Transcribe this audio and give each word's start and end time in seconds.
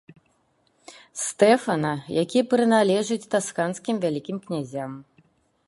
Стэфана, 1.23 1.91
які 2.23 2.39
прыналежыць 2.53 3.29
тасканскім 3.35 3.95
вялікім 4.07 4.37
князям. 4.49 4.91